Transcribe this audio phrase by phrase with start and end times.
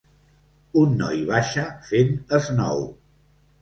[0.85, 2.13] Un noi baixa fent
[2.49, 2.87] snow.